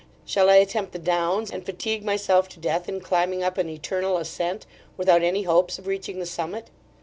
[0.25, 4.17] Shall I attempt the Downs, and fatigue myself to death in climbing up an eternal
[4.17, 4.65] ascent,
[4.97, 6.71] without any hopes of reaching the summit?